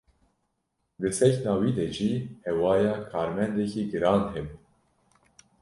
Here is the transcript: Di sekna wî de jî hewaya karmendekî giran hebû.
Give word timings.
Di 1.01 1.09
sekna 1.19 1.53
wî 1.61 1.71
de 1.77 1.87
jî 1.95 2.13
hewaya 2.45 2.93
karmendekî 3.11 3.83
giran 3.91 4.21
hebû. 4.33 4.57